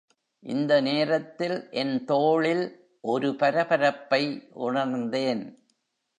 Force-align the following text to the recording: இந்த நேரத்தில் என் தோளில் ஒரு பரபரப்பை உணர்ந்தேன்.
இந்த 0.43 0.81
நேரத்தில் 0.81 1.67
என் 1.71 2.05
தோளில் 2.05 2.65
ஒரு 3.01 3.35
பரபரப்பை 3.35 4.49
உணர்ந்தேன். 4.49 5.43